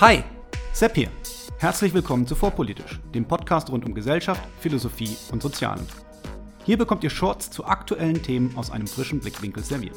Hi, 0.00 0.22
Sepp 0.72 0.94
hier. 0.94 1.08
Herzlich 1.58 1.92
willkommen 1.92 2.24
zu 2.24 2.36
Vorpolitisch, 2.36 3.00
dem 3.12 3.24
Podcast 3.24 3.68
rund 3.68 3.84
um 3.84 3.94
Gesellschaft, 3.94 4.40
Philosophie 4.60 5.16
und 5.32 5.42
Sozialen. 5.42 5.84
Hier 6.64 6.78
bekommt 6.78 7.02
ihr 7.02 7.10
Shorts 7.10 7.50
zu 7.50 7.64
aktuellen 7.64 8.22
Themen 8.22 8.56
aus 8.56 8.70
einem 8.70 8.86
frischen 8.86 9.18
Blickwinkel 9.18 9.64
serviert. 9.64 9.96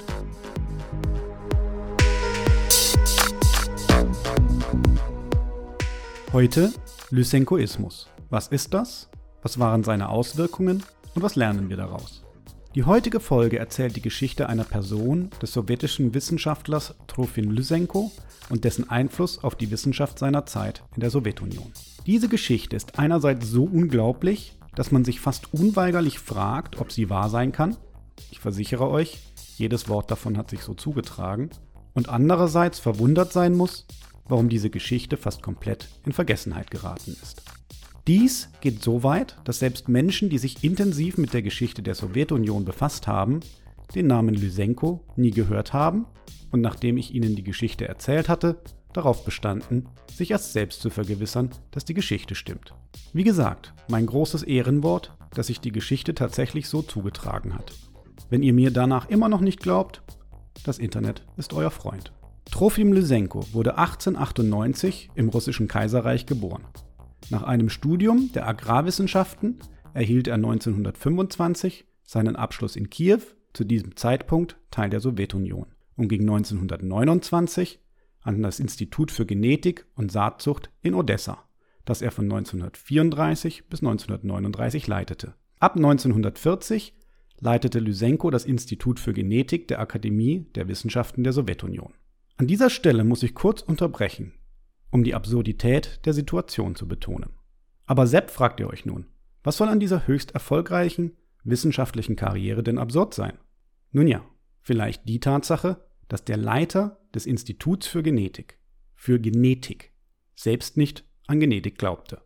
Heute 6.34 6.74
Lysenkoismus. 7.12 8.10
Was 8.32 8.48
ist 8.48 8.74
das? 8.74 9.08
Was 9.44 9.60
waren 9.60 9.84
seine 9.84 10.10
Auswirkungen 10.10 10.84
und 11.14 11.22
was 11.22 11.36
lernen 11.36 11.70
wir 11.70 11.78
daraus? 11.78 12.24
Die 12.74 12.86
heutige 12.86 13.20
Folge 13.20 13.60
erzählt 13.60 13.98
die 13.98 14.02
Geschichte 14.02 14.48
einer 14.48 14.64
Person, 14.64 15.30
des 15.42 15.52
sowjetischen 15.52 16.14
Wissenschaftlers 16.14 16.96
Trofim 17.08 17.52
Lysenko 17.52 18.14
und 18.50 18.64
dessen 18.64 18.90
Einfluss 18.90 19.44
auf 19.44 19.56
die 19.56 19.72
Wissenschaft 19.72 20.18
seiner 20.18 20.46
Zeit 20.46 20.82
in 20.96 21.02
der 21.02 21.10
Sowjetunion. 21.10 21.70
Diese 22.06 22.30
Geschichte 22.30 22.78
ist 22.78 22.98
einerseits 22.98 23.50
so 23.50 23.66
unglaublich, 23.66 24.56
dass 24.74 24.90
man 24.90 25.04
sich 25.04 25.20
fast 25.20 25.54
unweigerlich 25.54 26.20
fragt, 26.20 26.80
ob 26.80 26.94
sie 26.94 27.10
wahr 27.10 27.30
sein 27.30 27.52
kann. 27.52 27.76
Ich 28.32 28.40
versichere 28.40 28.90
euch, 28.90 29.20
jedes 29.58 29.90
Wort 29.90 30.10
davon 30.10 30.38
hat 30.38 30.50
sich 30.50 30.62
so 30.62 30.74
zugetragen. 30.74 31.50
Und 31.94 32.08
andererseits 32.08 32.80
verwundert 32.80 33.34
sein 33.34 33.54
muss, 33.54 33.86
warum 34.30 34.48
diese 34.48 34.70
Geschichte 34.70 35.18
fast 35.18 35.42
komplett 35.42 35.90
in 36.06 36.14
Vergessenheit 36.14 36.72
geraten 36.72 37.18
ist. 37.22 37.44
Dies 38.08 38.50
geht 38.62 38.82
so 38.82 39.04
weit, 39.04 39.38
dass 39.44 39.60
selbst 39.60 39.88
Menschen, 39.88 40.30
die 40.30 40.40
sich 40.40 40.64
intensiv 40.64 41.18
mit 41.18 41.34
der 41.34 41.44
Geschichte 41.44 41.84
der 41.84 41.94
Sowjetunion 41.94 42.66
befasst 42.66 43.08
haben, 43.08 43.42
den 43.94 44.08
Namen 44.08 44.34
Lysenko 44.34 45.02
nie 45.16 45.32
gehört 45.32 45.74
haben 45.74 46.08
und 46.52 46.62
nachdem 46.62 46.98
ich 46.98 47.14
ihnen 47.14 47.36
die 47.36 47.44
Geschichte 47.44 47.88
erzählt 47.88 48.28
hatte, 48.28 48.58
darauf 48.94 49.24
bestanden, 49.24 49.88
sich 50.12 50.32
erst 50.32 50.54
selbst 50.54 50.82
zu 50.82 50.90
vergewissern, 50.90 51.52
dass 51.70 51.86
die 51.86 51.94
Geschichte 51.94 52.36
stimmt. 52.36 52.74
Wie 53.14 53.24
gesagt, 53.24 53.74
mein 53.88 54.06
großes 54.08 54.44
Ehrenwort, 54.44 55.16
dass 55.34 55.48
sich 55.48 55.60
die 55.60 55.72
Geschichte 55.72 56.16
tatsächlich 56.16 56.68
so 56.68 56.82
zugetragen 56.82 57.54
hat. 57.54 57.72
Wenn 58.30 58.44
ihr 58.44 58.54
mir 58.54 58.72
danach 58.72 59.10
immer 59.10 59.30
noch 59.30 59.42
nicht 59.42 59.60
glaubt, 59.62 60.02
das 60.64 60.80
Internet 60.80 61.24
ist 61.38 61.54
euer 61.54 61.72
Freund. 61.72 62.12
Trofim 62.50 62.92
Lysenko 62.92 63.46
wurde 63.54 63.78
1898 63.78 65.12
im 65.16 65.30
russischen 65.30 65.68
Kaiserreich 65.68 66.26
geboren. 66.26 66.66
Nach 67.32 67.44
einem 67.44 67.70
Studium 67.70 68.30
der 68.34 68.46
Agrarwissenschaften 68.46 69.60
erhielt 69.94 70.28
er 70.28 70.36
1925 70.36 71.86
seinen 72.04 72.36
Abschluss 72.36 72.76
in 72.76 72.90
Kiew, 72.90 73.22
zu 73.54 73.64
diesem 73.64 73.96
Zeitpunkt 73.96 74.58
Teil 74.70 74.90
der 74.90 75.00
Sowjetunion, 75.00 75.68
und 75.96 76.10
ging 76.10 76.22
1929 76.22 77.80
an 78.20 78.44
das 78.44 78.60
Institut 78.60 79.12
für 79.12 79.26
Genetik 79.26 79.86
und 79.96 80.12
Saatzucht 80.12 80.72
in 80.82 80.94
Odessa, 80.94 81.38
das 81.86 82.02
er 82.02 82.12
von 82.12 82.26
1934 82.26 83.70
bis 83.70 83.80
1939 83.80 84.88
leitete. 84.88 85.34
Ab 85.60 85.78
1940 85.78 86.94
leitete 87.40 87.80
Lysenko 87.80 88.30
das 88.30 88.44
Institut 88.44 89.00
für 89.00 89.14
Genetik 89.14 89.70
der 89.70 89.80
Akademie 89.80 90.48
der 90.56 90.68
Wissenschaften 90.68 91.24
der 91.24 91.32
Sowjetunion. 91.32 91.94
An 92.36 92.48
dieser 92.48 92.70
Stelle 92.70 93.06
muss 93.06 93.24
ich 93.24 93.36
kurz 93.36 93.62
unterbrechen, 93.62 94.34
um 94.92 95.04
die 95.04 95.16
Absurdität 95.16 96.06
der 96.06 96.14
Situation 96.14 96.76
zu 96.76 96.88
betonen. 96.88 97.32
Aber 97.86 98.08
Sepp 98.08 98.30
fragt 98.30 98.60
ihr 98.60 98.70
euch 98.70 98.86
nun, 98.86 99.08
was 99.44 99.58
soll 99.58 99.70
an 99.70 99.80
dieser 99.80 100.08
höchst 100.08 100.32
erfolgreichen 100.32 101.18
wissenschaftlichen 101.44 102.16
Karriere 102.16 102.62
denn 102.62 102.78
absurd 102.78 103.14
sein? 103.16 103.38
Nun 103.92 104.08
ja, 104.08 104.24
vielleicht 104.62 105.08
die 105.10 105.20
Tatsache, 105.20 105.84
dass 106.08 106.24
der 106.24 106.38
Leiter 106.38 107.00
des 107.16 107.26
Instituts 107.26 107.88
für 107.88 108.04
Genetik, 108.04 108.60
für 108.96 109.20
Genetik, 109.20 109.94
selbst 110.36 110.78
nicht 110.78 111.06
an 111.28 111.40
Genetik 111.40 111.78
glaubte. 111.78 112.22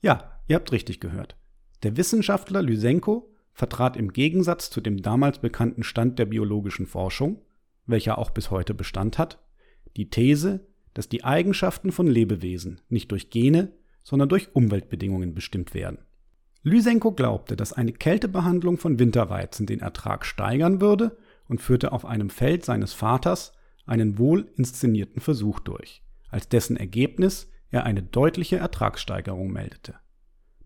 Ja, 0.00 0.40
ihr 0.48 0.56
habt 0.56 0.72
richtig 0.72 1.00
gehört. 1.00 1.36
Der 1.82 1.96
Wissenschaftler 1.96 2.62
Lysenko 2.62 3.32
vertrat 3.52 3.96
im 3.96 4.12
Gegensatz 4.12 4.70
zu 4.70 4.80
dem 4.80 5.02
damals 5.02 5.38
bekannten 5.38 5.82
Stand 5.82 6.18
der 6.18 6.26
biologischen 6.26 6.86
Forschung, 6.86 7.42
welcher 7.86 8.18
auch 8.18 8.30
bis 8.30 8.50
heute 8.50 8.74
Bestand 8.74 9.18
hat, 9.18 9.42
die 9.96 10.10
These, 10.10 10.66
dass 10.96 11.10
die 11.10 11.24
Eigenschaften 11.24 11.92
von 11.92 12.06
Lebewesen 12.06 12.80
nicht 12.88 13.10
durch 13.12 13.28
Gene, 13.28 13.72
sondern 14.02 14.30
durch 14.30 14.54
Umweltbedingungen 14.54 15.34
bestimmt 15.34 15.74
werden. 15.74 15.98
Lysenko 16.62 17.12
glaubte, 17.12 17.54
dass 17.54 17.74
eine 17.74 17.92
Kältebehandlung 17.92 18.78
von 18.78 18.98
Winterweizen 18.98 19.66
den 19.66 19.80
Ertrag 19.80 20.24
steigern 20.24 20.80
würde 20.80 21.18
und 21.48 21.60
führte 21.60 21.92
auf 21.92 22.06
einem 22.06 22.30
Feld 22.30 22.64
seines 22.64 22.94
Vaters 22.94 23.52
einen 23.84 24.18
wohl 24.18 24.50
inszenierten 24.56 25.20
Versuch 25.20 25.60
durch, 25.60 26.02
als 26.30 26.48
dessen 26.48 26.78
Ergebnis 26.78 27.50
er 27.70 27.84
eine 27.84 28.02
deutliche 28.02 28.56
Ertragssteigerung 28.56 29.52
meldete. 29.52 29.96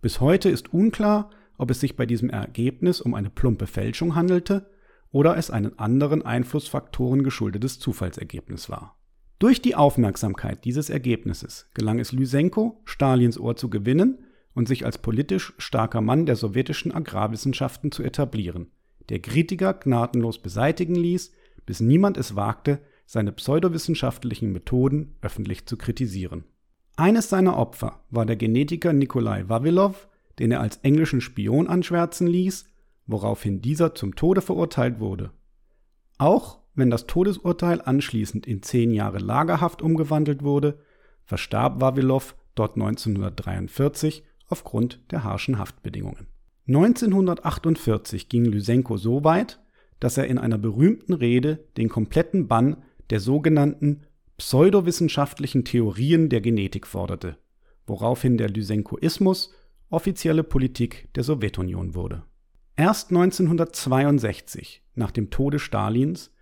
Bis 0.01 0.21
heute 0.21 0.49
ist 0.49 0.73
unklar, 0.73 1.31
ob 1.59 1.73
es 1.73 1.81
sich 1.81 1.97
bei 1.97 2.07
diesem 2.07 2.31
Ergebnis 2.31 3.01
um 3.01 3.15
eine 3.15 3.31
plumpe 3.31 3.67
Fälschung 3.67 4.15
handelte 4.15 4.71
oder 5.11 5.37
es 5.37 5.51
einen 5.51 5.77
anderen 5.77 6.23
Einflussfaktoren 6.23 7.25
geschuldetes 7.25 7.81
Zufallsergebnis 7.81 8.71
war. 8.71 9.00
Durch 9.41 9.63
die 9.63 9.75
Aufmerksamkeit 9.75 10.67
dieses 10.67 10.91
Ergebnisses 10.91 11.71
gelang 11.73 11.99
es 11.99 12.13
Lysenko, 12.13 12.83
Stalins 12.85 13.41
Ohr 13.41 13.57
zu 13.57 13.71
gewinnen 13.71 14.19
und 14.53 14.69
sich 14.69 14.85
als 14.85 14.99
politisch 14.99 15.55
starker 15.57 16.03
Mann 16.03 16.27
der 16.27 16.37
sowjetischen 16.37 16.93
Agrarwissenschaften 16.93 17.91
zu 17.91 18.03
etablieren, 18.03 18.71
der 19.09 19.21
Kritiker 19.21 19.73
gnadenlos 19.73 20.41
beseitigen 20.41 20.95
ließ, 20.95 21.33
bis 21.65 21.81
niemand 21.81 22.19
es 22.19 22.37
wagte, 22.37 22.81
seine 23.07 23.33
pseudowissenschaftlichen 23.33 24.53
Methoden 24.53 25.17
öffentlich 25.23 25.65
zu 25.65 25.79
kritisieren. 25.79 26.45
Eines 26.97 27.31
seiner 27.31 27.57
Opfer 27.57 28.05
war 28.11 28.27
der 28.27 28.37
Genetiker 28.37 28.93
Nikolai 28.93 29.49
Vavilov, 29.49 30.07
den 30.39 30.53
er 30.53 30.61
als 30.61 30.77
englischen 30.83 31.23
Spion 31.23 31.67
anschwärzen 31.67 32.27
ließ, 32.27 32.67
woraufhin 33.07 33.63
dieser 33.63 33.95
zum 33.95 34.17
Tode 34.17 34.43
verurteilt 34.43 35.01
wurde. 35.01 35.31
Auch 36.19 36.60
wenn 36.75 36.91
das 36.91 37.07
Todesurteil 37.07 37.81
anschließend 37.83 38.47
in 38.47 38.63
zehn 38.63 38.91
Jahre 38.91 39.19
Lagerhaft 39.19 39.83
umgewandelt 39.83 40.43
wurde, 40.43 40.79
verstarb 41.25 41.81
Wawilov 41.81 42.37
dort 42.55 42.77
1943 42.77 44.25
aufgrund 44.49 45.01
der 45.11 45.25
harschen 45.25 45.59
Haftbedingungen. 45.59 46.27
1948 46.67 48.29
ging 48.29 48.45
Lysenko 48.45 48.97
so 48.97 49.25
weit, 49.25 49.61
dass 49.99 50.17
er 50.17 50.27
in 50.27 50.39
einer 50.39 50.59
berühmten 50.59 51.13
Rede 51.13 51.65
den 51.77 51.89
kompletten 51.89 52.49
Bann 52.49 52.77
der 53.11 53.21
sogenannten 53.21 54.03
pseudowissenschaftlichen 54.39 55.65
Theorien 55.65 56.29
der 56.29 56.41
Genetik 56.41 56.87
forderte, 56.87 57.37
woraufhin 57.87 58.39
der 58.39 58.49
Lysenkoismus 58.49 59.53
offizielle 59.91 60.45
Politik 60.45 61.09
der 61.15 61.25
Sowjetunion 61.25 61.95
wurde. 61.95 62.23
Erst 62.77 63.11
1962, 63.11 64.83
nach 64.95 65.11
dem 65.11 65.31
Tode 65.31 65.59
Stalins, 65.59 66.33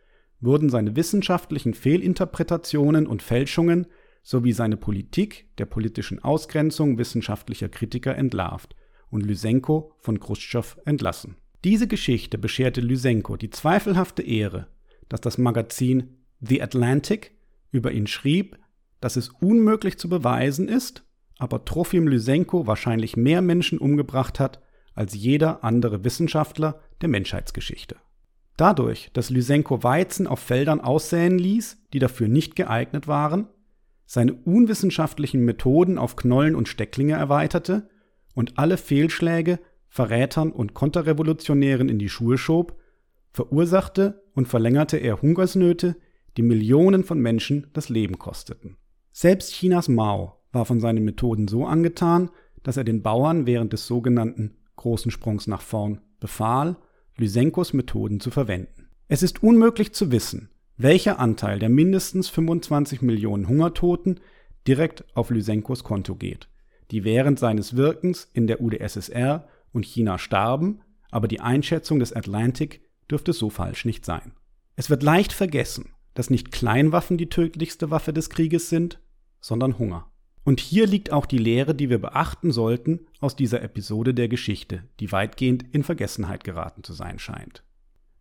wurden 0.40 0.70
seine 0.70 0.96
wissenschaftlichen 0.96 1.74
Fehlinterpretationen 1.74 3.06
und 3.06 3.22
Fälschungen 3.22 3.86
sowie 4.22 4.52
seine 4.52 4.76
Politik 4.76 5.48
der 5.58 5.66
politischen 5.66 6.22
Ausgrenzung 6.22 6.98
wissenschaftlicher 6.98 7.68
Kritiker 7.68 8.16
entlarvt 8.16 8.76
und 9.10 9.24
Lysenko 9.24 9.94
von 9.98 10.20
Chruschtschow 10.20 10.78
entlassen. 10.84 11.36
Diese 11.64 11.88
Geschichte 11.88 12.38
bescherte 12.38 12.80
Lysenko 12.80 13.36
die 13.36 13.50
zweifelhafte 13.50 14.22
Ehre, 14.22 14.68
dass 15.08 15.20
das 15.20 15.38
Magazin 15.38 16.18
The 16.40 16.62
Atlantic 16.62 17.32
über 17.70 17.90
ihn 17.90 18.06
schrieb, 18.06 18.58
dass 19.00 19.16
es 19.16 19.30
unmöglich 19.40 19.98
zu 19.98 20.08
beweisen 20.08 20.68
ist, 20.68 21.04
aber 21.38 21.64
Trofim 21.64 22.06
Lysenko 22.06 22.66
wahrscheinlich 22.66 23.16
mehr 23.16 23.42
Menschen 23.42 23.78
umgebracht 23.78 24.38
hat 24.38 24.60
als 24.94 25.14
jeder 25.14 25.64
andere 25.64 26.04
Wissenschaftler 26.04 26.80
der 27.00 27.08
Menschheitsgeschichte. 27.08 27.96
Dadurch, 28.58 29.10
dass 29.12 29.30
Lysenko 29.30 29.84
Weizen 29.84 30.26
auf 30.26 30.40
Feldern 30.40 30.80
aussäen 30.80 31.38
ließ, 31.38 31.78
die 31.92 32.00
dafür 32.00 32.26
nicht 32.26 32.56
geeignet 32.56 33.06
waren, 33.06 33.46
seine 34.04 34.34
unwissenschaftlichen 34.34 35.44
Methoden 35.44 35.96
auf 35.96 36.16
Knollen 36.16 36.56
und 36.56 36.66
Stecklinge 36.66 37.14
erweiterte 37.14 37.88
und 38.34 38.58
alle 38.58 38.76
Fehlschläge 38.76 39.60
Verrätern 39.88 40.50
und 40.50 40.74
Konterrevolutionären 40.74 41.88
in 41.88 42.00
die 42.00 42.08
Schuhe 42.08 42.36
schob, 42.36 42.76
verursachte 43.30 44.24
und 44.34 44.48
verlängerte 44.48 44.96
er 44.96 45.22
Hungersnöte, 45.22 45.96
die 46.36 46.42
Millionen 46.42 47.04
von 47.04 47.20
Menschen 47.20 47.68
das 47.74 47.88
Leben 47.88 48.18
kosteten. 48.18 48.76
Selbst 49.12 49.52
Chinas 49.52 49.88
Mao 49.88 50.40
war 50.50 50.64
von 50.64 50.80
seinen 50.80 51.04
Methoden 51.04 51.46
so 51.46 51.64
angetan, 51.64 52.30
dass 52.64 52.76
er 52.76 52.84
den 52.84 53.02
Bauern 53.02 53.46
während 53.46 53.72
des 53.72 53.86
sogenannten 53.86 54.56
großen 54.76 55.12
Sprungs 55.12 55.46
nach 55.46 55.62
vorn 55.62 56.00
befahl, 56.18 56.76
Lysenkos 57.18 57.72
Methoden 57.72 58.20
zu 58.20 58.30
verwenden. 58.30 58.88
Es 59.08 59.22
ist 59.22 59.42
unmöglich 59.42 59.92
zu 59.92 60.12
wissen, 60.12 60.50
welcher 60.76 61.18
Anteil 61.18 61.58
der 61.58 61.68
mindestens 61.68 62.28
25 62.28 63.02
Millionen 63.02 63.48
Hungertoten 63.48 64.20
direkt 64.66 65.04
auf 65.16 65.30
Lysenkos 65.30 65.82
Konto 65.82 66.14
geht, 66.14 66.48
die 66.90 67.02
während 67.04 67.38
seines 67.38 67.76
Wirkens 67.76 68.30
in 68.32 68.46
der 68.46 68.60
UdSSR 68.60 69.48
und 69.72 69.84
China 69.84 70.18
starben, 70.18 70.80
aber 71.10 71.26
die 71.26 71.40
Einschätzung 71.40 71.98
des 71.98 72.12
Atlantic 72.12 72.82
dürfte 73.10 73.32
so 73.32 73.50
falsch 73.50 73.84
nicht 73.84 74.04
sein. 74.04 74.32
Es 74.76 74.88
wird 74.88 75.02
leicht 75.02 75.32
vergessen, 75.32 75.90
dass 76.14 76.30
nicht 76.30 76.52
Kleinwaffen 76.52 77.18
die 77.18 77.28
tödlichste 77.28 77.90
Waffe 77.90 78.12
des 78.12 78.30
Krieges 78.30 78.68
sind, 78.68 79.00
sondern 79.40 79.78
Hunger. 79.78 80.10
Und 80.44 80.60
hier 80.60 80.86
liegt 80.86 81.12
auch 81.12 81.26
die 81.26 81.38
Lehre, 81.38 81.74
die 81.74 81.90
wir 81.90 81.98
beachten 81.98 82.52
sollten 82.52 83.00
aus 83.20 83.36
dieser 83.36 83.62
Episode 83.62 84.14
der 84.14 84.28
Geschichte, 84.28 84.84
die 85.00 85.12
weitgehend 85.12 85.64
in 85.72 85.82
Vergessenheit 85.82 86.44
geraten 86.44 86.82
zu 86.82 86.92
sein 86.92 87.18
scheint. 87.18 87.62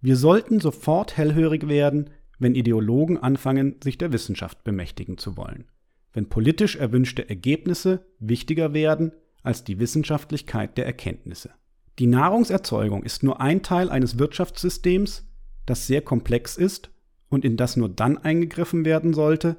Wir 0.01 0.15
sollten 0.15 0.59
sofort 0.59 1.17
hellhörig 1.17 1.67
werden, 1.67 2.09
wenn 2.39 2.55
Ideologen 2.55 3.17
anfangen, 3.17 3.75
sich 3.83 3.97
der 3.97 4.11
Wissenschaft 4.11 4.63
bemächtigen 4.63 5.17
zu 5.17 5.37
wollen, 5.37 5.65
wenn 6.13 6.29
politisch 6.29 6.75
erwünschte 6.75 7.27
Ergebnisse 7.29 8.05
wichtiger 8.19 8.73
werden 8.73 9.11
als 9.43 9.63
die 9.63 9.79
Wissenschaftlichkeit 9.79 10.77
der 10.77 10.85
Erkenntnisse. 10.85 11.51
Die 11.99 12.07
Nahrungserzeugung 12.07 13.03
ist 13.03 13.23
nur 13.23 13.41
ein 13.41 13.63
Teil 13.63 13.89
eines 13.89 14.19
Wirtschaftssystems, 14.19 15.27
das 15.65 15.87
sehr 15.87 16.01
komplex 16.01 16.57
ist 16.57 16.91
und 17.29 17.43
in 17.43 17.57
das 17.57 17.75
nur 17.75 17.89
dann 17.89 18.17
eingegriffen 18.17 18.85
werden 18.85 19.13
sollte, 19.13 19.57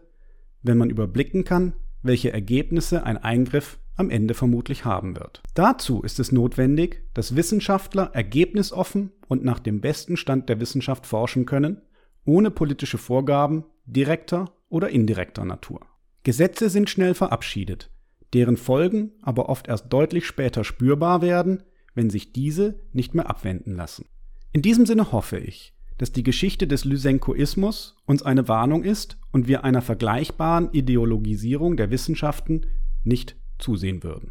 wenn 0.62 0.78
man 0.78 0.90
überblicken 0.90 1.44
kann, 1.44 1.74
welche 2.02 2.32
Ergebnisse 2.32 3.04
ein 3.04 3.16
Eingriff 3.16 3.78
am 3.96 4.10
Ende 4.10 4.34
vermutlich 4.34 4.84
haben 4.84 5.16
wird. 5.16 5.42
Dazu 5.54 6.02
ist 6.02 6.20
es 6.20 6.30
notwendig, 6.30 7.02
dass 7.14 7.36
Wissenschaftler 7.36 8.10
ergebnisoffen 8.14 9.10
und 9.26 9.44
nach 9.44 9.58
dem 9.58 9.80
besten 9.80 10.16
Stand 10.16 10.48
der 10.48 10.60
Wissenschaft 10.60 11.06
forschen 11.06 11.46
können, 11.46 11.82
ohne 12.24 12.50
politische 12.50 12.98
Vorgaben 12.98 13.64
direkter 13.86 14.52
oder 14.68 14.90
indirekter 14.90 15.44
Natur. 15.44 15.80
Gesetze 16.22 16.68
sind 16.68 16.90
schnell 16.90 17.14
verabschiedet, 17.14 17.90
deren 18.34 18.56
Folgen 18.56 19.12
aber 19.22 19.48
oft 19.48 19.66
erst 19.66 19.92
deutlich 19.92 20.26
später 20.26 20.62
spürbar 20.62 21.22
werden, 21.22 21.62
wenn 21.94 22.10
sich 22.10 22.32
diese 22.32 22.80
nicht 22.92 23.14
mehr 23.14 23.28
abwenden 23.28 23.74
lassen. 23.74 24.06
In 24.52 24.62
diesem 24.62 24.86
Sinne 24.86 25.10
hoffe 25.10 25.38
ich, 25.38 25.74
dass 25.98 26.12
die 26.12 26.22
Geschichte 26.22 26.66
des 26.66 26.84
Lysenkoismus 26.84 27.96
uns 28.06 28.22
eine 28.22 28.48
Warnung 28.48 28.84
ist 28.84 29.18
und 29.32 29.48
wir 29.48 29.64
einer 29.64 29.82
vergleichbaren 29.82 30.70
Ideologisierung 30.72 31.76
der 31.76 31.90
Wissenschaften 31.90 32.66
nicht 33.04 33.36
zusehen 33.58 34.02
würden. 34.02 34.30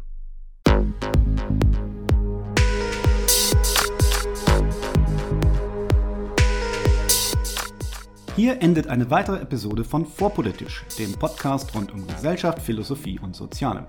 Hier 8.34 8.62
endet 8.62 8.86
eine 8.86 9.10
weitere 9.10 9.40
Episode 9.40 9.82
von 9.82 10.06
Vorpolitisch, 10.06 10.84
dem 10.98 11.12
Podcast 11.14 11.74
rund 11.74 11.92
um 11.92 12.06
Gesellschaft, 12.06 12.62
Philosophie 12.62 13.18
und 13.18 13.34
Soziale. 13.34 13.88